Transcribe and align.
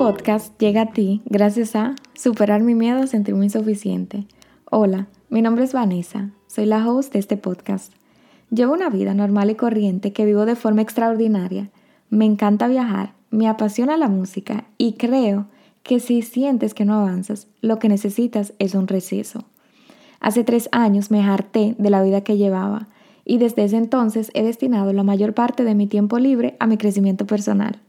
podcast 0.00 0.58
llega 0.58 0.80
a 0.80 0.92
ti 0.92 1.20
gracias 1.26 1.76
a 1.76 1.94
Superar 2.14 2.62
mi 2.62 2.74
miedo 2.74 3.02
a 3.02 3.06
sentirme 3.06 3.44
insuficiente. 3.44 4.26
Hola, 4.70 5.08
mi 5.28 5.42
nombre 5.42 5.64
es 5.64 5.74
Vanessa, 5.74 6.30
soy 6.46 6.64
la 6.64 6.88
host 6.88 7.12
de 7.12 7.18
este 7.18 7.36
podcast. 7.36 7.92
Llevo 8.50 8.72
una 8.72 8.88
vida 8.88 9.12
normal 9.12 9.50
y 9.50 9.56
corriente 9.56 10.14
que 10.14 10.24
vivo 10.24 10.46
de 10.46 10.56
forma 10.56 10.80
extraordinaria. 10.80 11.68
Me 12.08 12.24
encanta 12.24 12.66
viajar, 12.66 13.12
me 13.30 13.46
apasiona 13.46 13.98
la 13.98 14.08
música 14.08 14.64
y 14.78 14.94
creo 14.94 15.48
que 15.82 16.00
si 16.00 16.22
sientes 16.22 16.72
que 16.72 16.86
no 16.86 16.94
avanzas, 16.94 17.46
lo 17.60 17.78
que 17.78 17.90
necesitas 17.90 18.54
es 18.58 18.74
un 18.74 18.88
receso. 18.88 19.44
Hace 20.18 20.44
tres 20.44 20.70
años 20.72 21.10
me 21.10 21.22
harté 21.22 21.74
de 21.76 21.90
la 21.90 22.02
vida 22.02 22.22
que 22.22 22.38
llevaba 22.38 22.88
y 23.26 23.36
desde 23.36 23.64
ese 23.64 23.76
entonces 23.76 24.30
he 24.32 24.42
destinado 24.44 24.94
la 24.94 25.02
mayor 25.02 25.34
parte 25.34 25.62
de 25.62 25.74
mi 25.74 25.86
tiempo 25.86 26.18
libre 26.18 26.56
a 26.58 26.66
mi 26.66 26.78
crecimiento 26.78 27.26
personal. 27.26 27.82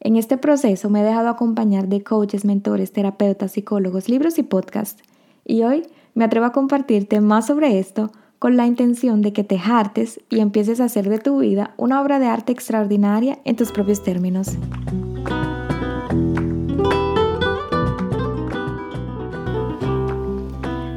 En 0.00 0.16
este 0.16 0.36
proceso 0.36 0.90
me 0.90 1.00
he 1.00 1.04
dejado 1.04 1.28
acompañar 1.28 1.88
de 1.88 2.02
coaches, 2.02 2.44
mentores, 2.44 2.92
terapeutas, 2.92 3.52
psicólogos, 3.52 4.08
libros 4.08 4.38
y 4.38 4.42
podcasts. 4.42 5.02
Y 5.44 5.62
hoy 5.62 5.86
me 6.14 6.24
atrevo 6.24 6.46
a 6.46 6.52
compartirte 6.52 7.20
más 7.20 7.46
sobre 7.46 7.78
esto 7.78 8.10
con 8.38 8.56
la 8.56 8.66
intención 8.66 9.22
de 9.22 9.32
que 9.32 9.42
te 9.42 9.58
hartes 9.58 10.20
y 10.28 10.40
empieces 10.40 10.80
a 10.80 10.84
hacer 10.84 11.08
de 11.08 11.18
tu 11.18 11.38
vida 11.38 11.74
una 11.78 12.02
obra 12.02 12.18
de 12.18 12.26
arte 12.26 12.52
extraordinaria 12.52 13.38
en 13.44 13.56
tus 13.56 13.72
propios 13.72 14.02
términos. 14.02 14.56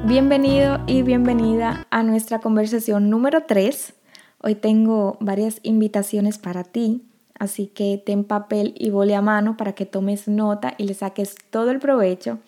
Bienvenido 0.05 0.79
y 0.87 1.03
bienvenida 1.03 1.87
a 1.89 2.03
nuestra 2.03 2.39
conversación 2.39 3.09
número 3.09 3.43
3. 3.47 3.93
Hoy 4.41 4.55
tengo 4.55 5.17
varias 5.21 5.59
invitaciones 5.63 6.37
para 6.37 6.63
ti 6.63 7.08
Así 7.39 7.67
que 7.67 8.01
ten 8.05 8.25
papel 8.25 8.75
y 8.77 8.89
boli 8.89 9.13
a 9.13 9.21
mano 9.21 9.55
para 9.55 9.73
que 9.73 9.85
tomes 9.85 10.27
nota 10.27 10.75
y 10.77 10.83
le 10.83 10.93
saques 10.93 11.35
todo 11.49 11.71
el 11.71 11.79
provecho 11.79 12.39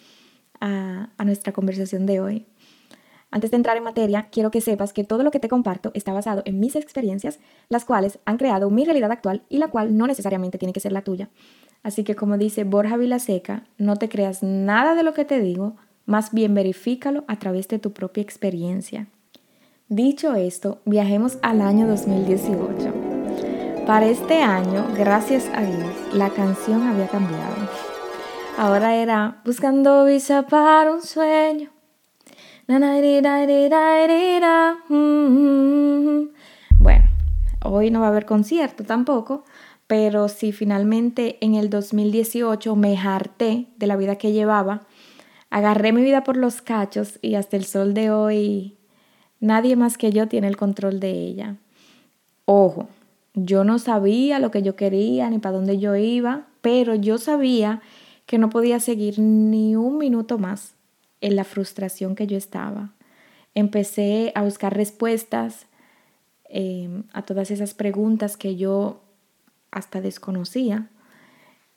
a, 0.60 1.08
nuestra 1.26 1.54
conversación 1.54 2.06
de 2.06 2.20
hoy. 2.20 2.46
Antes 3.32 3.52
de 3.52 3.58
entrar 3.58 3.78
en 3.78 3.84
materia, 3.84 4.28
quiero 4.30 4.52
que 4.52 4.60
sepas 4.60 4.92
que 4.92 5.06
todo 5.06 5.24
lo 5.24 5.32
que 5.32 5.40
te 5.40 5.48
comparto 5.48 5.92
está 5.94 6.12
basado 6.12 6.42
en 6.46 6.60
mis 6.60 6.76
experiencias, 6.76 7.40
las 7.70 7.86
cuales 7.86 8.20
han 8.26 8.38
creado 8.38 8.70
mi 8.70 8.84
realidad 8.84 9.12
actual 9.12 9.44
y 9.48 9.58
la 9.58 9.70
cual 9.70 9.98
no 9.98 10.06
necesariamente 10.06 10.58
tiene 10.58 10.74
que 10.74 10.82
ser 10.82 10.92
la 10.92 11.04
tuya. 11.04 11.30
Así 11.82 12.04
que 12.04 12.16
como 12.16 12.38
dice 12.38 12.66
Borja 12.66 12.98
Vilaseca, 12.98 13.64
no 13.78 13.96
te 13.96 14.10
creas 14.10 14.44
nada 14.44 14.94
de 14.94 15.04
lo 15.04 15.14
que 15.14 15.24
te 15.24 15.40
digo, 15.40 15.78
más 16.06 16.34
bien 16.34 16.54
verifícalo 16.54 17.24
a 17.28 17.40
través 17.40 17.70
de 17.70 17.80
tu 17.80 17.94
propia 17.94 18.22
experiencia. 18.22 19.08
Dicho 19.88 20.36
esto, 20.36 20.80
viajemos 20.86 21.38
al 21.42 21.62
año 21.62 21.88
2018. 21.88 23.01
Para 23.92 24.08
este 24.08 24.42
año, 24.42 24.88
gracias 24.96 25.50
a 25.54 25.60
Dios, 25.64 25.94
la 26.14 26.30
canción 26.30 26.84
había 26.84 27.10
cambiado. 27.10 27.68
Ahora 28.58 28.96
era 28.96 29.42
Buscando 29.44 30.06
visa 30.06 30.44
para 30.44 30.94
un 30.94 31.02
sueño. 31.02 31.72
Bueno, 36.80 37.04
hoy 37.66 37.92
no 37.92 38.00
va 38.00 38.06
a 38.06 38.10
haber 38.12 38.26
concierto 38.26 38.86
tampoco, 38.86 39.44
pero 39.88 40.30
si 40.30 40.54
finalmente 40.54 41.38
en 41.42 41.56
el 41.56 41.70
2018 41.70 42.74
me 42.78 42.98
harté 42.98 43.68
de 43.76 43.88
la 43.88 43.98
vida 43.98 44.16
que 44.16 44.32
llevaba, 44.32 44.84
agarré 45.50 45.92
mi 45.92 46.02
vida 46.02 46.24
por 46.24 46.38
los 46.38 46.62
cachos 46.62 47.20
y 47.22 47.36
hasta 47.36 47.58
el 47.58 47.66
sol 47.66 47.94
de 47.94 48.10
hoy 48.10 48.78
nadie 49.42 49.76
más 49.76 49.98
que 49.98 50.14
yo 50.14 50.30
tiene 50.30 50.48
el 50.48 50.56
control 50.56 51.02
de 51.02 51.12
ella. 51.12 51.58
Ojo, 52.46 52.88
yo 53.34 53.64
no 53.64 53.80
sabía 53.80 54.40
lo 54.40 54.52
que 54.52 54.62
yo 54.62 54.76
quería 54.76 55.30
ni 55.30 55.40
para 55.40 55.56
dónde 55.56 55.78
yo 55.80 55.96
iba, 55.96 56.48
pero 56.62 56.96
yo 56.96 57.18
sabía 57.18 57.82
que 58.26 58.38
no 58.38 58.50
podía 58.50 58.80
seguir 58.80 59.20
ni 59.20 59.76
un 59.76 59.98
minuto 59.98 60.38
más 60.38 60.74
en 61.22 61.36
la 61.36 61.44
frustración 61.44 62.16
que 62.16 62.28
yo 62.28 62.38
estaba. 62.38 62.94
Empecé 63.56 64.32
a 64.36 64.44
buscar 64.44 64.76
respuestas 64.76 65.68
em, 66.50 67.04
a 67.14 67.24
todas 67.24 67.52
esas 67.52 67.74
preguntas 67.74 68.38
que 68.38 68.56
yo 68.56 69.02
hasta 69.72 70.02
desconocía. 70.02 70.90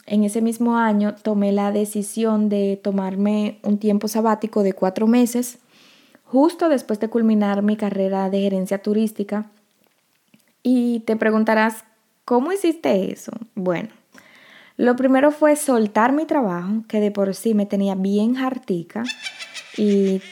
En 0.06 0.25
ese 0.25 0.43
mismo 0.43 0.77
año 0.77 1.15
tomé 1.15 1.53
la 1.53 1.73
decisión 1.73 2.49
de 2.49 2.79
tomarme 2.83 3.59
un 3.62 3.79
tiempo 3.79 4.09
sabático 4.09 4.62
de 4.62 4.73
cuatro 4.73 5.06
meses, 5.06 5.59
justo 6.25 6.69
después 6.69 7.00
de 7.00 7.09
culminar 7.09 7.62
mi 7.62 7.77
carrera 7.77 8.29
de 8.29 8.41
gerencia 8.41 8.83
turística 8.83 9.50
y 10.65 11.01
te 11.01 11.15
preguntarás, 11.15 11.85
¿cómo 12.25 12.51
hiciste 12.51 13.13
eso? 13.13 13.31
Bueno, 13.55 13.91
lo 14.77 14.97
primero 14.97 15.31
fue 15.31 15.55
soltar 15.55 16.13
mi 16.13 16.25
trabajo, 16.25 16.83
que 16.89 16.99
de 16.99 17.13
por 17.13 17.33
sí 17.35 17.55
me 17.55 17.67
tenía 17.67 17.95
bien 17.95 18.39
hartica, 18.39 19.05
y 19.77 20.23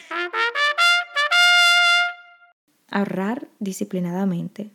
ahorrar 2.90 3.46
disciplinadamente. 3.60 4.70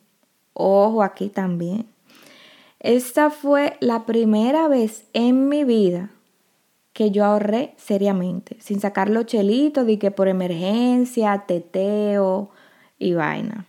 Ojo 0.53 1.03
aquí 1.03 1.29
también. 1.29 1.87
Esta 2.79 3.31
fue 3.31 3.77
la 3.79 4.05
primera 4.05 4.67
vez 4.67 5.05
en 5.13 5.49
mi 5.49 5.63
vida 5.63 6.11
que 6.93 7.09
yo 7.11 7.25
ahorré 7.25 7.73
seriamente, 7.77 8.57
sin 8.59 8.79
sacar 8.79 9.09
los 9.09 9.25
chelitos 9.25 9.87
de 9.87 9.97
que 9.97 10.11
por 10.11 10.27
emergencia, 10.27 11.45
teteo 11.47 12.51
y 12.99 13.13
vaina. 13.13 13.65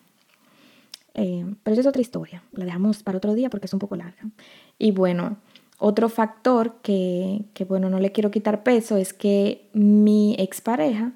Eh, 1.21 1.45
pero 1.65 1.73
esa 1.73 1.81
es 1.81 1.87
otra 1.89 2.01
historia, 2.01 2.45
la 2.53 2.65
dejamos 2.65 3.03
para 3.03 3.19
otro 3.19 3.35
día 3.35 3.51
porque 3.51 3.67
es 3.67 3.73
un 3.73 3.81
poco 3.81 3.97
larga. 3.97 4.31
Y 4.79 4.93
bueno, 4.93 5.37
otro 5.77 6.09
factor 6.09 6.77
que, 6.81 7.45
que 7.55 7.65
bueno, 7.65 7.91
no 7.91 7.99
le 7.99 8.13
quiero 8.13 8.31
quitar 8.31 8.63
peso 8.63 8.97
es 8.97 9.13
que 9.13 9.69
mi 9.73 10.37
expareja 10.39 11.11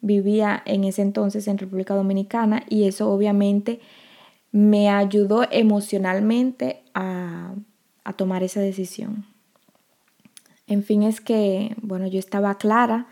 vivía 0.00 0.64
en 0.66 0.82
ese 0.82 1.02
entonces 1.02 1.46
en 1.46 1.58
República 1.58 1.94
Dominicana 1.94 2.64
y 2.68 2.88
eso 2.88 3.08
obviamente 3.08 3.78
me 4.50 4.90
ayudó 4.90 5.44
emocionalmente 5.52 6.82
a, 6.92 7.54
a 8.02 8.12
tomar 8.14 8.42
esa 8.42 8.58
decisión. 8.58 9.26
En 10.66 10.82
fin, 10.82 11.04
es 11.04 11.20
que, 11.20 11.76
bueno, 11.82 12.08
yo 12.08 12.18
estaba 12.18 12.58
clara 12.58 13.06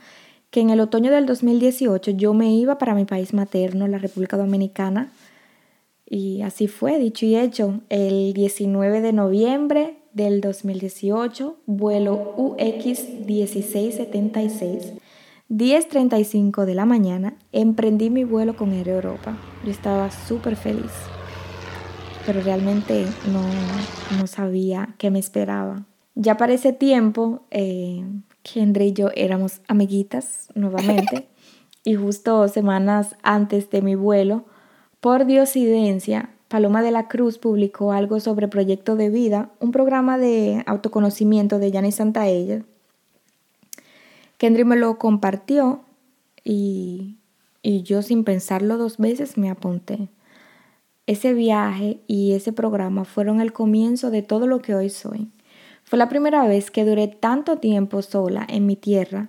que 0.51 0.61
en 0.61 0.71
el 0.71 0.81
otoño 0.81 1.13
del 1.13 1.27
2018 1.27 2.11
yo 2.11 2.35
me 2.35 2.53
iba 2.53 2.77
para 2.77 2.97
mi 2.97 3.05
país 3.05 3.33
materno, 3.35 3.87
la 3.87 3.99
República 3.99 4.37
Dominicana, 4.37 5.13
y 6.15 6.43
así 6.43 6.69
fue, 6.69 7.01
dicho 7.01 7.27
y 7.27 7.35
hecho. 7.35 7.81
El 7.89 8.35
19 8.35 9.01
de 9.01 9.13
noviembre 9.13 9.97
del 10.13 10.41
2018, 10.41 11.57
vuelo 11.67 12.35
UX 12.37 13.09
1676, 13.27 14.93
10.35 15.51 16.67
de 16.67 16.75
la 16.77 16.85
mañana, 16.85 17.37
emprendí 17.51 18.11
mi 18.11 18.23
vuelo 18.23 18.55
con 18.55 18.73
Air 18.73 18.91
Europa. 18.91 19.37
Yo 19.65 19.73
estaba 19.73 20.13
súper 20.13 20.55
feliz, 20.55 20.93
pero 22.25 22.41
realmente 22.43 23.07
no, 23.33 24.27
sabía 24.29 24.95
qué 24.99 25.11
me 25.11 25.19
esperaba. 25.19 25.85
Ya 26.15 26.37
para 26.37 26.53
ese 26.53 26.73
tiempo, 26.73 27.43
eh, 27.51 28.05
Kendra 28.45 28.85
y 28.85 28.93
yo 28.93 29.09
éramos 29.17 29.63
amiguitas 29.67 30.47
nuevamente 30.55 31.27
y 31.85 31.97
justo 31.97 32.47
semanas 32.47 33.17
antes 33.25 33.69
de 33.71 33.83
mi 33.83 33.97
vuelo, 33.97 34.45
por 35.05 35.27
diosidencia, 35.27 36.31
Paloma 36.49 36.81
de 36.81 36.91
la 36.91 37.09
Cruz 37.09 37.37
publicó 37.37 37.93
algo 37.93 38.21
sobre 38.21 38.49
Proyecto 38.49 38.97
de 38.97 39.11
Vida, 39.11 39.51
un 39.61 39.71
programa 39.71 40.17
de 40.17 40.63
autoconocimiento 40.65 41.59
de 41.59 41.71
Santa 41.71 41.91
Santaella. 41.91 42.63
Kendry 44.39 44.65
me 44.65 44.77
lo 44.77 44.97
compartió 44.97 45.85
y, 46.43 47.19
y 47.61 47.83
yo 47.83 48.01
sin 48.01 48.25
pensarlo 48.25 48.79
dos 48.79 48.97
veces 48.97 49.37
me 49.37 49.51
apunté. 49.51 50.09
Ese 51.07 51.35
viaje 51.35 52.01
y 52.07 52.33
ese 52.33 52.55
programa 52.55 53.05
fueron 53.05 53.43
el 53.43 53.53
comienzo 53.53 54.11
de 54.11 54.23
todo 54.23 54.47
lo 54.47 54.63
que 54.63 54.75
hoy 54.75 54.89
soy. 54.89 55.29
Fue 55.83 55.99
la 55.99 56.09
primera 56.09 56.49
vez 56.49 56.71
que 56.71 56.87
duré 56.87 57.09
tanto 57.09 57.59
tiempo 57.59 58.01
sola 58.01 58.47
en 58.49 58.65
mi 58.65 58.77
tierra 58.77 59.29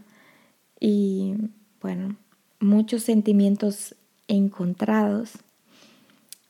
y, 0.80 1.34
bueno, 1.82 2.16
muchos 2.62 3.04
sentimientos 3.04 3.94
encontrados 4.30 5.34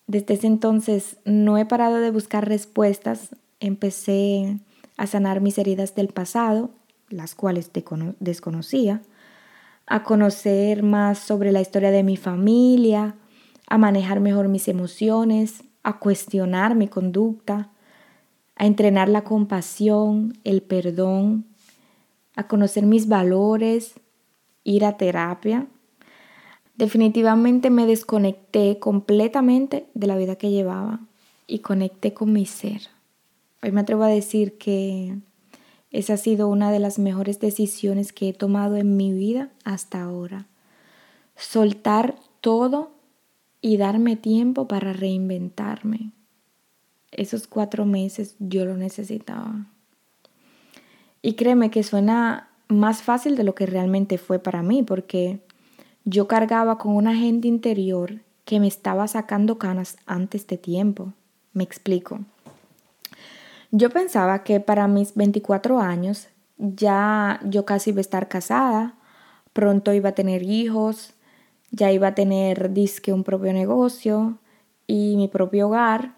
desde 0.08 0.36
ese 0.36 0.48
entonces 0.48 1.18
no 1.26 1.58
he 1.58 1.66
parado 1.66 1.98
de 1.98 2.12
buscar 2.12 2.48
respuestas. 2.48 3.36
Empecé 3.60 4.60
a 4.98 5.08
sanar 5.08 5.42
mis 5.42 5.58
heridas 5.58 5.96
del 5.96 6.10
pasado, 6.10 6.72
las 7.10 7.36
cuales 7.36 7.72
desconocía, 8.20 9.02
a 9.88 10.04
conocer 10.04 10.84
más 10.84 11.20
sobre 11.20 11.52
la 11.52 11.62
historia 11.62 11.92
de 11.92 12.04
mi 12.04 12.18
familia, 12.18 13.16
a 13.68 13.78
manejar 13.78 14.20
mejor 14.20 14.48
mis 14.48 14.68
emociones, 14.68 15.64
a 15.84 16.00
cuestionar 16.00 16.76
mi 16.76 16.88
conducta, 16.88 17.70
a 18.56 18.66
entrenar 18.66 19.10
la 19.10 19.24
compasión, 19.24 20.38
el 20.44 20.62
perdón, 20.62 21.46
a 22.36 22.48
conocer 22.48 22.86
mis 22.86 23.08
valores, 23.08 23.96
ir 24.64 24.86
a 24.86 24.98
terapia 24.98 25.68
Definitivamente 26.78 27.70
me 27.70 27.86
desconecté 27.86 28.80
completamente 28.80 29.88
de 29.94 30.08
la 30.08 30.18
vida 30.18 30.36
que 30.36 30.52
llevaba 30.52 31.00
y 31.48 31.60
conecté 31.60 32.14
con 32.14 32.34
mi 32.34 32.46
ser. 32.46 32.82
Hoy 33.64 33.72
me 33.72 33.82
atrevo 33.82 34.04
a 34.04 34.10
decir 34.10 34.58
que 34.58 35.18
Esa 35.92 36.16
ha 36.16 36.18
sido 36.18 36.50
una 36.50 36.72
de 36.72 36.80
las 36.80 37.00
mejores 37.00 37.40
decisiones 37.40 38.12
que 38.12 38.28
he 38.28 38.34
tomado 38.34 38.76
en 38.76 38.98
mi 38.98 39.14
vida 39.14 39.52
hasta 39.64 40.04
ahora. 40.04 40.46
Soltar 41.38 42.16
todo 42.42 42.92
y 43.62 43.78
darme 43.78 44.18
tiempo 44.18 44.68
para 44.68 44.92
reinventarme. 44.92 46.12
Esos 47.12 47.48
cuatro 47.48 47.86
meses 47.86 48.36
yo 48.40 48.66
lo 48.66 48.76
necesitaba. 48.76 49.68
Y 51.22 51.36
créeme 51.36 51.72
que 51.72 51.82
suena 51.82 52.50
más 52.68 53.02
fácil 53.02 53.38
de 53.38 53.46
lo 53.46 53.56
que 53.56 53.66
realmente 53.66 54.18
fue 54.18 54.38
para 54.40 54.62
mí, 54.64 54.84
porque 54.84 55.40
yo 56.06 56.28
cargaba 56.28 56.78
con 56.78 56.96
una 56.96 57.12
agenda 57.12 57.48
interior 57.48 58.22
que 58.46 58.60
me 58.60 58.68
estaba 58.68 59.08
sacando 59.08 59.58
canas 59.58 59.98
antes 60.06 60.46
de 60.46 60.58
tiempo. 60.58 61.14
Me 61.52 61.64
explico. 61.64 62.20
Yo 63.72 63.90
pensaba 63.90 64.44
que 64.44 64.60
para 64.60 64.88
mis 64.88 65.16
24 65.16 65.80
años 65.80 66.28
ya 66.58 67.40
yo 67.44 67.66
casi 67.66 67.90
iba 67.90 68.00
a 68.00 68.02
estar 68.02 68.28
casada, 68.28 68.96
pronto 69.52 69.94
iba 69.94 70.10
a 70.10 70.16
tener 70.16 70.44
hijos, 70.44 71.16
ya 71.72 71.92
iba 71.92 72.10
a 72.10 72.16
tener 72.16 72.72
disque 72.72 73.12
un 73.12 73.24
propio 73.24 73.52
negocio 73.52 74.38
y 74.86 75.16
mi 75.18 75.28
propio 75.28 75.68
hogar. 75.68 76.14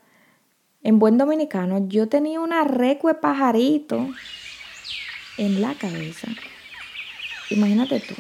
En 0.84 1.00
buen 1.00 1.18
dominicano, 1.18 1.88
yo 1.88 2.10
tenía 2.10 2.42
una 2.42 2.66
recue 2.66 3.16
pajarito 3.16 4.06
en 5.38 5.62
la 5.62 5.74
cabeza. 5.76 6.28
Imagínate 7.50 8.02
tú. 8.02 8.14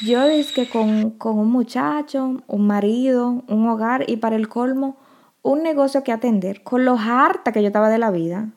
Yo 0.00 0.26
dije 0.28 0.68
con, 0.68 1.10
con 1.10 1.38
un 1.38 1.50
muchacho, 1.50 2.36
un 2.46 2.66
marido, 2.66 3.42
un 3.48 3.68
hogar 3.68 4.08
y 4.08 4.16
para 4.18 4.36
el 4.36 4.48
colmo, 4.48 4.96
un 5.42 5.62
negocio 5.62 6.04
que 6.04 6.12
atender, 6.12 6.62
con 6.62 6.84
lo 6.84 6.96
harta 6.96 7.52
que 7.52 7.62
yo 7.62 7.68
estaba 7.68 7.88
de 7.88 7.98
la 7.98 8.10
vida. 8.10 8.50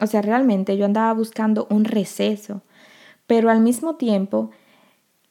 O 0.00 0.06
sea, 0.06 0.20
realmente 0.20 0.76
yo 0.76 0.84
andaba 0.84 1.12
buscando 1.12 1.68
un 1.70 1.84
receso, 1.84 2.62
pero 3.28 3.50
al 3.50 3.60
mismo 3.60 3.94
tiempo 3.94 4.50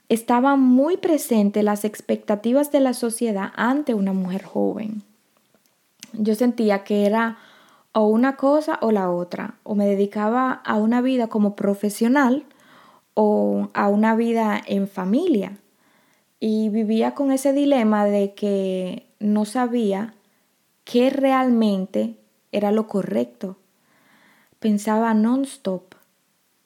estaban 0.08 0.62
muy 0.62 0.96
presentes 0.96 1.64
las 1.64 1.84
expectativas 1.84 2.72
de 2.72 2.80
la 2.80 2.94
sociedad 2.94 3.52
ante 3.56 3.94
una 3.94 4.14
mujer 4.14 4.44
joven. 4.44 5.04
Yo 6.14 6.36
sentía 6.36 6.84
que 6.84 7.06
era 7.06 7.38
o 7.94 8.08
una 8.08 8.38
cosa 8.38 8.80
o 8.82 8.92
la 8.92 9.10
otra, 9.10 9.56
o 9.64 9.76
me 9.76 9.86
dedicaba 9.86 10.52
a 10.52 10.76
una 10.76 11.02
vida 11.02 11.28
como 11.28 11.56
profesional 11.56 12.46
o 13.14 13.70
a 13.74 13.88
una 13.88 14.16
vida 14.16 14.62
en 14.66 14.88
familia. 14.88 15.58
Y 16.40 16.70
vivía 16.70 17.14
con 17.14 17.32
ese 17.32 17.54
dilema 17.54 18.06
de 18.06 18.34
que 18.34 19.08
no 19.20 19.46
sabía 19.46 20.16
qué 20.84 21.10
realmente 21.10 22.18
era 22.52 22.72
lo 22.72 22.88
correcto. 22.88 23.58
Pensaba 24.60 25.14
non-stop 25.14 25.96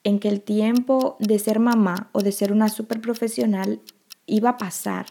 en 0.04 0.18
que 0.18 0.28
el 0.28 0.40
tiempo 0.40 1.16
de 1.18 1.38
ser 1.38 1.58
mamá 1.58 2.10
o 2.12 2.20
de 2.20 2.32
ser 2.32 2.52
una 2.52 2.68
super 2.68 3.00
profesional 3.00 3.80
iba 4.26 4.50
a 4.50 4.56
pasar. 4.56 5.06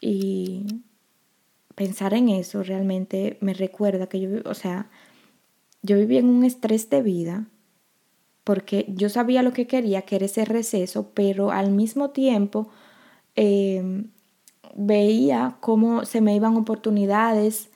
Y 0.00 0.82
pensar 1.74 2.14
en 2.14 2.28
eso 2.28 2.62
realmente 2.62 3.38
me 3.40 3.54
recuerda 3.54 4.08
que 4.08 4.20
yo, 4.20 4.30
o 4.44 4.54
sea, 4.54 4.88
yo 5.82 5.96
vivía 5.96 6.20
en 6.20 6.28
un 6.28 6.44
estrés 6.44 6.90
de 6.90 7.02
vida 7.02 7.46
porque 8.46 8.84
yo 8.86 9.08
sabía 9.08 9.42
lo 9.42 9.52
que 9.52 9.66
quería, 9.66 10.02
que 10.02 10.14
era 10.14 10.26
ese 10.26 10.44
receso, 10.44 11.10
pero 11.14 11.50
al 11.50 11.72
mismo 11.72 12.10
tiempo 12.10 12.68
em, 13.34 14.12
veía 14.76 15.56
cómo 15.58 16.04
se 16.04 16.20
me 16.20 16.36
iban 16.36 16.56
oportunidades, 16.56 17.70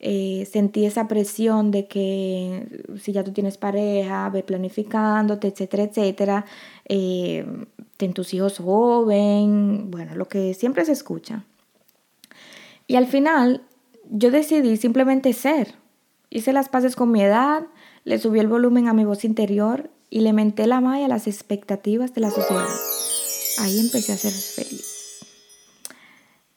eh, 0.00 0.48
sentí 0.50 0.84
esa 0.84 1.06
presión 1.06 1.70
de 1.70 1.86
que 1.86 2.82
si 3.00 3.12
ya 3.12 3.22
tú 3.22 3.30
tienes 3.32 3.56
pareja, 3.56 4.28
ve 4.30 4.42
planificándote, 4.42 5.46
etcétera, 5.46 5.84
etcétera, 5.84 6.44
eh, 6.88 7.46
ten 7.96 8.12
tus 8.12 8.34
hijos 8.34 8.58
joven, 8.58 9.92
bueno, 9.92 10.16
lo 10.16 10.26
que 10.26 10.54
siempre 10.54 10.84
se 10.84 10.92
escucha. 10.92 11.44
Y 12.88 12.96
al 12.96 13.06
final 13.06 13.62
yo 14.10 14.32
decidí 14.32 14.76
simplemente 14.76 15.32
ser. 15.34 15.76
Hice 16.30 16.52
las 16.52 16.68
paces 16.68 16.96
con 16.96 17.12
mi 17.12 17.22
edad, 17.22 17.68
le 18.02 18.18
subí 18.18 18.40
el 18.40 18.48
volumen 18.48 18.88
a 18.88 18.92
mi 18.92 19.04
voz 19.04 19.24
interior 19.24 19.90
y 20.10 20.20
le 20.20 20.32
menté 20.32 20.66
la 20.66 20.80
malla 20.80 21.06
a 21.06 21.08
las 21.08 21.26
expectativas 21.26 22.14
de 22.14 22.20
la 22.20 22.30
sociedad. 22.30 22.68
Ahí 23.58 23.78
empecé 23.80 24.12
a 24.12 24.16
ser 24.16 24.32
feliz. 24.32 25.20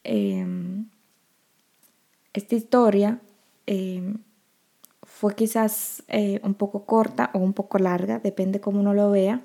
Em, 0.04 0.90
esta 2.34 2.56
historia 2.56 3.22
em, 3.66 4.18
fue 5.04 5.36
quizás 5.36 6.04
eh, 6.08 6.40
un 6.44 6.54
poco 6.54 6.86
corta 6.86 7.32
o 7.34 7.40
un 7.40 7.54
poco 7.54 7.80
larga, 7.80 8.20
depende 8.20 8.60
cómo 8.60 8.80
uno 8.80 8.94
lo 8.94 9.12
vea. 9.12 9.42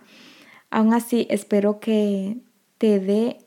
Aún 0.70 0.92
así, 0.92 1.26
espero 1.30 1.80
que 1.80 2.38
te 2.78 3.00
dé 3.00 3.38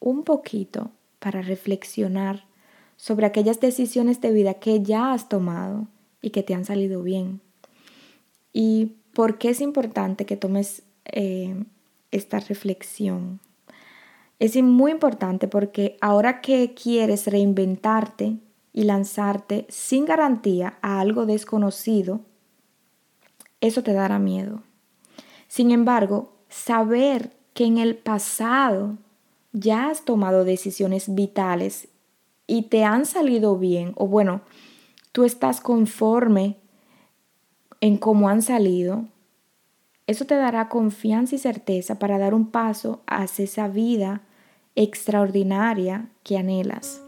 un 0.00 0.24
poquito 0.24 0.90
para 1.18 1.42
reflexionar 1.42 2.46
sobre 2.96 3.26
aquellas 3.26 3.60
decisiones 3.60 4.20
de 4.20 4.32
vida 4.32 4.54
que 4.54 4.82
ya 4.82 5.12
has 5.12 5.28
tomado 5.28 5.88
y 6.20 6.30
que 6.30 6.42
te 6.42 6.54
han 6.54 6.64
salido 6.64 7.02
bien. 7.02 7.40
Y 8.52 8.96
por 9.14 9.38
qué 9.38 9.50
es 9.50 9.60
importante 9.60 10.26
que 10.26 10.36
tomes 10.36 10.82
eh, 11.04 11.64
esta 12.10 12.40
reflexión. 12.40 13.40
Es 14.38 14.60
muy 14.62 14.92
importante 14.92 15.48
porque 15.48 15.96
ahora 16.00 16.40
que 16.40 16.74
quieres 16.74 17.26
reinventarte 17.26 18.36
y 18.72 18.84
lanzarte 18.84 19.66
sin 19.68 20.04
garantía 20.04 20.78
a 20.82 21.00
algo 21.00 21.26
desconocido, 21.26 22.20
eso 23.60 23.82
te 23.82 23.92
dará 23.92 24.18
miedo. 24.18 24.62
Sin 25.48 25.72
embargo, 25.72 26.32
saber 26.48 27.32
que 27.54 27.64
en 27.64 27.78
el 27.78 27.96
pasado 27.96 28.96
ya 29.52 29.90
has 29.90 30.04
tomado 30.04 30.44
decisiones 30.44 31.14
vitales 31.14 31.88
y 32.46 32.62
te 32.62 32.84
han 32.84 33.04
salido 33.06 33.58
bien, 33.58 33.92
o 33.96 34.06
bueno, 34.06 34.42
tú 35.10 35.24
estás 35.24 35.60
conforme 35.60 36.56
en 37.80 37.96
cómo 37.96 38.28
han 38.28 38.42
salido, 38.42 39.04
eso 40.06 40.24
te 40.24 40.34
dará 40.36 40.68
confianza 40.68 41.34
y 41.34 41.38
certeza 41.38 41.98
para 41.98 42.18
dar 42.18 42.32
un 42.32 42.50
paso 42.50 43.02
hacia 43.06 43.44
esa 43.44 43.68
vida 43.68 44.22
extraordinaria 44.74 46.08
que 46.22 46.38
anhelas. 46.38 47.02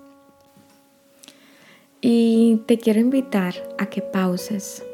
Y 2.02 2.62
te 2.66 2.78
quiero 2.78 3.00
invitar 3.00 3.54
a 3.78 3.86
que 3.86 4.02
pauses, 4.02 4.84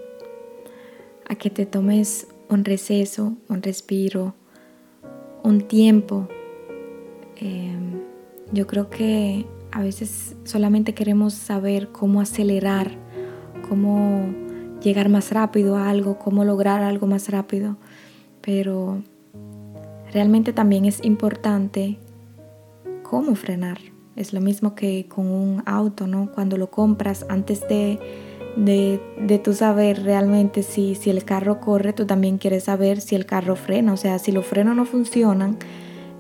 a 1.29 1.35
que 1.35 1.51
te 1.51 1.67
tomes 1.67 2.29
un 2.49 2.65
receso, 2.65 3.37
un 3.49 3.63
respiro, 3.63 4.35
un 5.43 5.63
tiempo. 5.63 6.29
Em, 7.37 8.03
yo 8.53 8.67
creo 8.67 8.89
que 8.89 9.47
a 9.73 9.83
veces 9.83 10.37
solamente 10.45 10.95
queremos 10.95 11.35
saber 11.35 11.89
cómo 11.91 12.21
acelerar, 12.21 12.93
cómo 13.69 14.46
llegar 14.83 15.09
más 15.09 15.33
rápido 15.33 15.77
a 15.77 15.89
algo, 15.89 16.19
cómo 16.19 16.45
lograr 16.45 16.83
algo 16.83 17.07
más 17.07 17.29
rápido, 17.29 17.77
pero 18.41 19.03
realmente 20.13 20.53
también 20.53 20.85
es 20.85 21.05
importante 21.05 21.99
cómo 23.03 23.35
frenar. 23.35 23.79
Es 24.15 24.33
lo 24.33 24.41
mismo 24.41 24.75
que 24.75 25.07
con 25.09 25.27
un 25.27 25.63
auto, 25.67 26.07
¿no? 26.07 26.33
Cuando 26.33 26.57
lo 26.57 26.71
compras, 26.71 27.27
antes 27.29 27.61
de, 27.69 27.99
de, 28.57 29.01
de 29.21 29.39
tú 29.39 29.53
saber 29.53 30.03
realmente 30.05 30.63
si, 30.63 30.95
si 30.95 31.11
el 31.11 31.25
carro 31.25 31.61
corre, 31.61 31.93
tú 31.93 32.07
también 32.07 32.39
quieres 32.39 32.65
saber 32.65 33.01
si 33.01 33.15
el 33.15 33.27
carro 33.27 33.57
frena. 33.57 33.93
O 33.93 33.97
sea, 33.97 34.19
si 34.19 34.33
los 34.33 34.47
frenos 34.47 34.75
no 34.75 34.87
funcionan, 34.87 35.59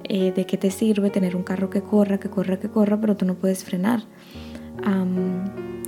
eh, 0.08 0.32
de 0.32 0.46
qué 0.46 0.56
te 0.56 0.70
sirve 0.70 1.10
tener 1.10 1.34
un 1.34 1.42
carro 1.42 1.68
que 1.68 1.80
corra, 1.80 2.18
que 2.18 2.28
corra, 2.28 2.58
que 2.60 2.68
corra, 2.68 3.00
pero 3.00 3.16
tú 3.16 3.24
no 3.24 3.34
puedes 3.34 3.64
frenar. 3.64 4.02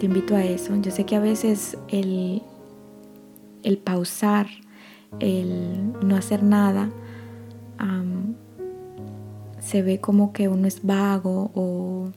te 0.01 0.07
invito 0.07 0.35
a 0.35 0.45
eso. 0.45 0.75
Yo 0.81 0.91
sé 0.91 1.05
que 1.05 1.15
a 1.15 1.21
veces 1.21 1.77
el, 1.89 2.43
el 3.69 3.79
pausar, 3.79 4.47
el 5.21 5.93
no 6.03 6.17
hacer 6.17 6.43
nada, 6.43 6.91
se 9.61 9.83
ve 9.83 10.01
como 10.01 10.33
que 10.33 10.49
uno 10.49 10.67
es 10.67 10.87
vago 10.87 11.51
o, 11.55 12.09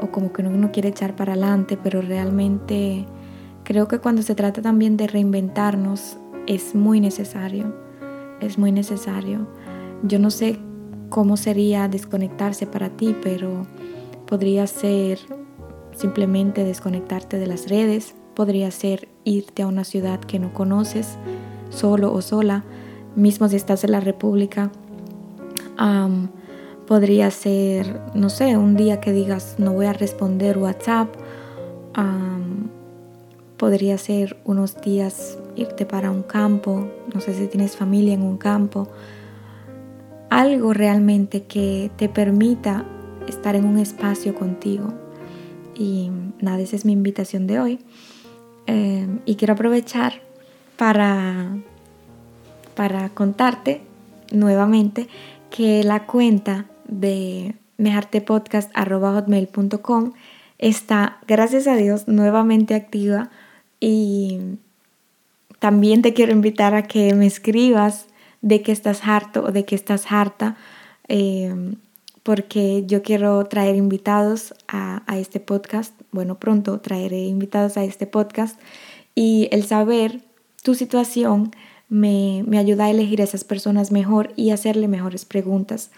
o 0.00 0.12
como 0.12 0.32
que 0.32 0.42
uno 0.42 0.50
no 0.52 0.70
quiere 0.70 0.90
echar 0.90 1.16
para 1.16 1.32
adelante, 1.32 1.76
pero 1.76 2.02
realmente 2.02 3.04
creo 3.64 3.88
que 3.88 3.98
cuando 3.98 4.22
se 4.22 4.36
trata 4.36 4.62
también 4.62 4.96
de 4.96 5.08
reinventarnos 5.08 6.18
es 6.46 6.76
muy 6.76 7.00
necesario, 7.00 7.74
es 8.40 8.58
muy 8.58 8.70
necesario. 8.70 9.48
Yo 10.04 10.20
no 10.20 10.30
sé 10.30 10.60
cómo 11.08 11.36
sería 11.36 11.88
desconectarse 11.88 12.64
para 12.68 12.90
ti, 12.90 13.16
pero 13.24 13.66
podría 14.28 14.68
ser 14.68 15.18
simplemente 15.92 16.62
desconectarte 16.62 17.40
de 17.40 17.48
las 17.48 17.68
redes, 17.68 18.14
podría 18.36 18.70
ser 18.70 19.08
irte 19.24 19.62
a 19.62 19.66
una 19.66 19.84
ciudad 19.84 20.20
que 20.20 20.38
no 20.38 20.52
conoces, 20.52 21.16
solo 21.70 22.12
o 22.12 22.22
sola, 22.22 22.64
mismo 23.16 23.48
si 23.48 23.56
estás 23.56 23.84
en 23.84 23.92
la 23.92 24.00
República. 24.00 24.70
podría 26.86 27.30
ser, 27.30 28.00
no 28.14 28.30
sé, 28.30 28.56
un 28.56 28.76
día 28.76 29.00
que 29.00 29.12
digas 29.12 29.56
no 29.58 29.72
voy 29.72 29.86
a 29.86 29.92
responder 29.92 30.58
WhatsApp. 30.58 31.08
podría 33.56 33.98
ser 33.98 34.38
unos 34.44 34.80
días 34.80 35.38
irte 35.54 35.84
para 35.84 36.10
un 36.10 36.22
campo, 36.22 36.88
no 37.12 37.20
sé 37.20 37.34
si 37.34 37.46
tienes 37.46 37.76
familia 37.76 38.14
en 38.14 38.22
un 38.22 38.38
campo, 38.38 38.88
algo 40.30 40.72
realmente 40.72 41.42
que 41.42 41.90
te 41.96 42.08
permita 42.08 42.86
estar 43.28 43.54
en 43.56 43.66
un 43.66 43.78
espacio 43.78 44.34
contigo. 44.34 44.94
Y 45.74 46.10
nada, 46.40 46.60
esa 46.60 46.76
es 46.76 46.84
mi 46.84 46.92
invitación 46.92 47.46
de 47.46 47.60
hoy. 47.60 47.78
Eh, 48.72 49.08
y 49.26 49.34
quiero 49.34 49.54
aprovechar 49.54 50.22
para, 50.76 51.56
para 52.76 53.08
contarte 53.08 53.80
nuevamente 54.30 55.08
que 55.50 55.82
la 55.82 56.06
cuenta 56.06 56.66
de 56.86 57.56
mejartepodcast.com 57.78 60.12
está, 60.58 61.18
gracias 61.26 61.66
a 61.66 61.74
Dios, 61.74 62.06
nuevamente 62.06 62.76
activa 62.76 63.30
y 63.80 64.38
también 65.58 66.02
te 66.02 66.14
quiero 66.14 66.30
invitar 66.30 66.76
a 66.76 66.84
que 66.84 67.12
me 67.14 67.26
escribas 67.26 68.06
de 68.40 68.62
que 68.62 68.70
estás 68.70 69.00
harto 69.04 69.46
o 69.46 69.50
de 69.50 69.64
que 69.64 69.74
estás 69.74 70.12
harta, 70.12 70.56
eh, 71.08 71.74
porque 72.22 72.84
yo 72.86 73.02
quiero 73.02 73.44
traer 73.46 73.74
invitados 73.74 74.54
a, 74.68 75.02
a 75.08 75.18
este 75.18 75.40
podcast. 75.40 75.99
Bueno, 76.12 76.38
pronto 76.38 76.80
traeré 76.80 77.24
invitados 77.24 77.76
a 77.76 77.84
este 77.84 78.06
podcast 78.06 78.58
y 79.14 79.48
el 79.52 79.64
saber 79.64 80.22
tu 80.62 80.74
situación 80.74 81.52
me, 81.88 82.44
me 82.46 82.58
ayuda 82.58 82.84
a 82.84 82.90
elegir 82.90 83.20
a 83.20 83.24
esas 83.24 83.44
personas 83.44 83.90
mejor 83.90 84.32
y 84.36 84.50
hacerle 84.50 84.88
mejores 84.88 85.24
preguntas. 85.24 85.90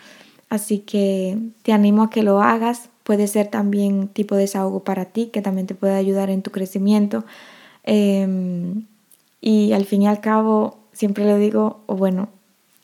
Así 0.53 0.81
que 0.81 1.39
te 1.63 1.73
animo 1.73 2.03
a 2.03 2.11
que 2.11 2.23
lo 2.23 2.43
hagas. 2.43 2.91
Puede 3.05 3.27
ser 3.27 3.49
también 3.49 4.09
tipo 4.09 4.35
de 4.35 4.43
desahogo 4.43 4.85
para 4.85 5.07
ti, 5.07 5.29
que 5.33 5.41
también 5.41 5.67
te 5.67 5.75
puede 5.75 5.95
ayudar 5.95 6.29
en 6.29 6.43
tu 6.43 6.51
crecimiento. 6.51 7.25
Em, 7.85 8.85
y 9.41 9.73
al 9.73 9.87
fin 9.87 10.03
y 10.03 10.09
al 10.09 10.21
cabo, 10.21 10.77
siempre 10.93 11.25
lo 11.25 11.39
digo, 11.39 11.81
o 11.87 11.97
bueno, 11.97 12.29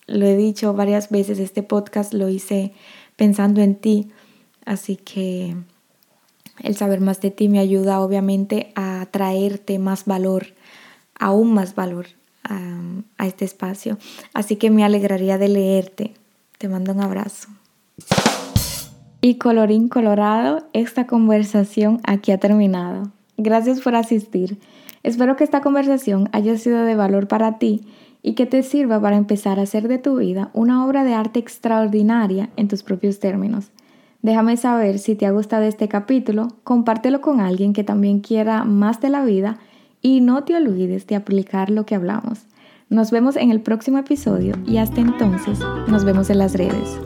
lo 0.07 0.25
he 0.25 0.35
dicho 0.35 0.73
varias 0.73 1.11
veces, 1.11 1.39
este 1.39 1.63
podcast 1.63 2.15
lo 2.15 2.31
hice 2.31 2.73
pensando 3.17 3.61
en 3.61 3.75
ti. 3.75 4.09
Así 4.65 4.97
que 4.97 5.55
el 6.63 6.77
saber 6.77 7.01
más 7.01 7.21
de 7.21 7.31
ti 7.31 7.49
me 7.49 7.59
ayuda 7.59 8.01
obviamente 8.01 8.73
a 8.75 9.07
traerte 9.11 9.79
más 9.79 10.05
valor, 10.05 10.47
aún 11.19 11.55
más 11.55 11.75
valor 11.75 12.07
a, 12.45 13.27
este 13.27 13.45
espacio. 13.45 13.99
Así 14.33 14.57
que 14.57 14.71
me 14.71 14.85
alegraría 14.85 15.39
de 15.39 15.49
leerte. 15.49 16.15
Te 16.57 16.69
mando 16.69 16.93
un 16.93 17.01
abrazo. 17.01 17.49
Y 19.21 19.35
colorín 19.35 19.89
colorado, 19.89 20.67
esta 20.73 21.07
conversación 21.07 22.01
aquí 22.05 22.33
ha 22.33 22.39
terminado. 22.39 23.11
Gracias 23.37 23.81
por 23.81 23.95
asistir. 23.95 24.59
Espero 25.03 25.37
que 25.37 25.45
esta 25.45 25.61
conversación 25.61 26.29
haya 26.33 26.57
sido 26.57 26.85
de 26.85 26.95
valor 26.95 27.29
para 27.29 27.59
ti 27.59 27.83
y 28.23 28.35
que 28.35 28.47
te 28.47 28.63
sirva 28.63 29.01
para 29.01 29.17
empezar 29.17 29.59
a 29.59 29.63
hacer 29.63 29.89
de 29.89 29.99
tu 29.99 30.17
vida 30.17 30.51
una 30.53 30.87
obra 30.87 31.05
de 31.05 31.15
arte 31.15 31.39
extraordinaria 31.39 32.51
en 32.57 32.69
tus 32.69 32.83
propios 32.83 33.21
términos. 33.21 33.71
Déjame 34.23 34.57
saber 34.57 34.99
si 34.99 35.15
te 35.15 35.27
ha 35.27 35.31
gustado 35.31 35.63
este 35.65 35.89
capítulo, 35.89 36.49
compártelo 36.65 37.21
con 37.21 37.41
alguien 37.41 37.73
que 37.73 37.85
también 37.85 38.21
quiera 38.21 38.65
más 38.65 39.01
de 39.01 39.11
la 39.11 39.25
vida 39.25 39.59
y 40.03 40.21
no 40.21 40.45
te 40.45 40.57
olvides 40.57 41.07
de 41.07 41.17
aplicar 41.17 41.71
lo 41.71 41.87
que 41.87 41.95
hablamos. 41.95 42.47
Nos 42.89 43.11
vemos 43.11 43.37
en 43.37 43.51
el 43.51 43.61
próximo 43.61 43.99
episodio 43.99 44.55
y 44.67 44.79
hasta 44.79 45.01
entonces 45.01 45.59
nos 45.89 46.05
vemos 46.05 46.31
en 46.31 46.39
las 46.39 46.55
redes. 46.55 46.99